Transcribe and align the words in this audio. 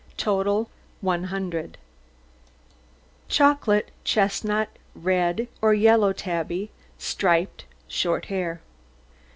TOTAL 0.17 0.67
100 1.01 1.77
CHOCOLATE, 3.27 3.91
CHESTNUT, 4.03 4.69
RED, 4.95 5.47
OR 5.61 5.75
YELLOW 5.75 6.11
TABBY, 6.13 6.71
STRIPED, 6.97 7.65
SHORT 7.87 8.25
HAIR. 8.25 8.61